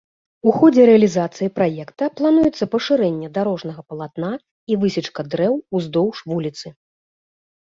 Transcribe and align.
У 0.49 0.51
ходзе 0.59 0.85
рэалізацыі 0.89 1.49
праекта 1.57 2.03
плануецца 2.21 2.69
пашырэнне 2.75 3.29
дарожнага 3.37 3.81
палатна 3.91 4.31
і 4.73 4.79
высечка 4.85 5.21
дрэў 5.35 5.53
ўздоўж 5.79 6.15
вуліцы. 6.33 6.67